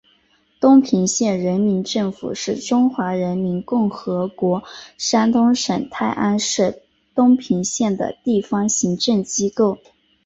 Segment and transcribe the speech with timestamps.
[0.59, 4.63] 东平县人民政府是中华人民共和国
[4.97, 6.81] 山东省泰安市
[7.13, 9.77] 东平县的地方行政机构。